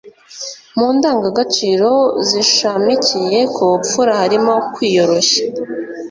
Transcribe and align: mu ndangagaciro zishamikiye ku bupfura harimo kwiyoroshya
mu 0.77 0.87
ndangagaciro 0.95 1.91
zishamikiye 2.29 3.39
ku 3.53 3.61
bupfura 3.71 4.11
harimo 4.21 4.53
kwiyoroshya 4.73 5.41